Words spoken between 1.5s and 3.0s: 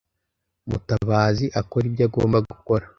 akore ibyo agomba gukora.